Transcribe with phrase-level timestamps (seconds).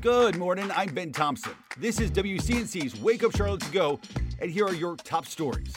[0.00, 0.70] Good morning.
[0.74, 1.52] I'm Ben Thompson.
[1.76, 4.00] This is WCNC's Wake Up Charlotte to Go,
[4.38, 5.76] and here are your top stories.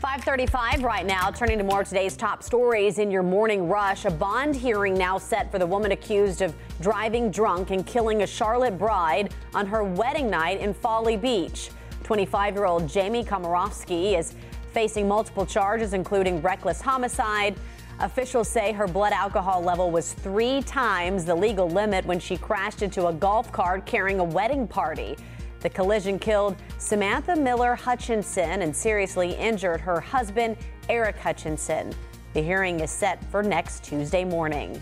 [0.00, 4.04] 535 right now, turning to more of today's top stories in your morning rush.
[4.04, 8.26] A bond hearing now set for the woman accused of driving drunk and killing a
[8.26, 11.70] Charlotte bride on her wedding night in Folly Beach.
[12.02, 14.34] 25 year old Jamie Komoroski is
[14.72, 17.56] facing multiple charges, including reckless homicide.
[18.00, 22.82] Officials say her blood alcohol level was three times the legal limit when she crashed
[22.82, 25.16] into a golf cart carrying a wedding party.
[25.60, 30.58] The collision killed Samantha Miller Hutchinson and seriously injured her husband,
[30.90, 31.94] Aric Hutchinson.
[32.34, 34.80] The hearing is set for next Tuesday morning.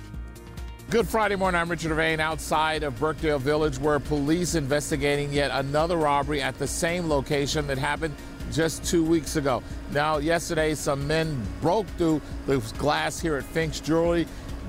[0.90, 1.60] Good Friday morning.
[1.60, 6.68] I'm Richard Vane outside of Birkdale Village, where police investigating yet another robbery at the
[6.68, 8.14] same location that happened
[8.52, 9.62] just two weeks ago.
[9.92, 14.26] Now, yesterday, some men broke through the glass here at Fink's Jewelry,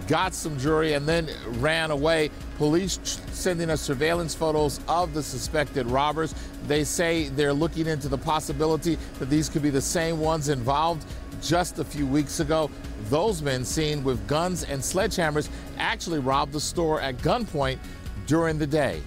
[0.08, 2.30] got some jewelry, and then ran away.
[2.58, 2.99] Police
[3.31, 6.34] sending us surveillance photos of the suspected robbers.
[6.67, 11.06] They say they're looking into the possibility that these could be the same ones involved
[11.42, 12.69] just a few weeks ago.
[13.09, 17.80] Those men seen with guns and sledgehammers actually robbed the store at gunpoint
[18.25, 19.02] during the day.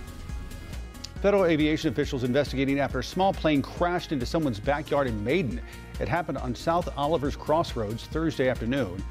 [1.22, 5.60] Federal aviation officials investigating after a small plane crashed into someone's backyard in Maiden.
[5.98, 9.02] It happened on South Oliver's Crossroads Thursday afternoon.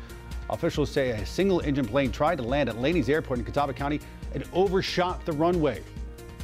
[0.49, 3.99] Officials say a single engine plane tried to land at Laney's Airport in Catawba County
[4.33, 5.83] and overshot the runway.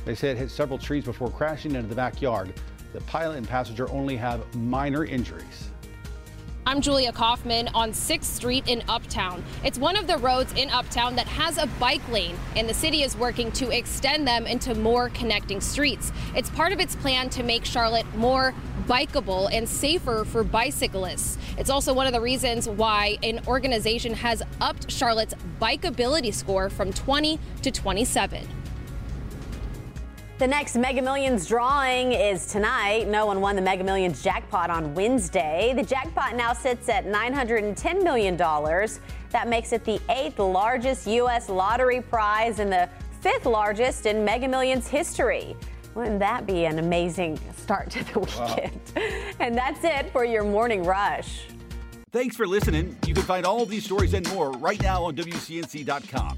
[0.05, 2.53] They say it hit several trees before crashing into the backyard.
[2.91, 5.69] The pilot and passenger only have minor injuries.
[6.65, 9.43] I'm Julia Kaufman on 6th Street in Uptown.
[9.65, 13.03] It's one of the roads in Uptown that has a bike lane, and the city
[13.03, 16.13] is working to extend them into more connecting streets.
[16.33, 18.53] It's part of its plan to make Charlotte more
[18.87, 21.37] bikeable and safer for bicyclists.
[21.57, 26.93] It's also one of the reasons why an organization has upped Charlotte's bikeability score from
[26.93, 28.47] 20 to 27.
[30.39, 33.07] The next Mega Millions drawing is tonight.
[33.07, 35.73] No one won the Mega Millions jackpot on Wednesday.
[35.75, 38.35] The jackpot now sits at $910 million.
[38.35, 41.49] That makes it the eighth largest U.S.
[41.49, 42.89] lottery prize and the
[43.21, 45.55] fifth largest in Mega Millions history.
[45.93, 48.81] Wouldn't that be an amazing start to the weekend?
[48.95, 49.19] Wow.
[49.39, 51.47] And that's it for your morning rush.
[52.11, 52.95] Thanks for listening.
[53.05, 56.37] You can find all these stories and more right now on WCNC.com.